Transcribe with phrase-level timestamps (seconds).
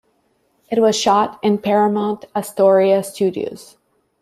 [0.71, 3.77] It was shot in Paramount Astoria studios.